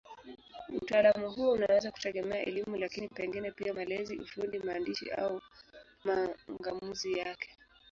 [0.81, 5.41] Utaalamu huo unaweza kutegemea elimu, lakini pengine pia malezi, ufundi, maandishi au
[6.05, 7.57] mang'amuzi yake.